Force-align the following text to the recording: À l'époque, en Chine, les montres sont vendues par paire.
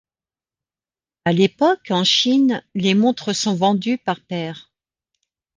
À 1.25 1.31
l'époque, 1.31 1.91
en 1.91 2.03
Chine, 2.03 2.63
les 2.73 2.95
montres 2.95 3.35
sont 3.35 3.53
vendues 3.53 3.99
par 3.99 4.19
paire. 4.19 4.71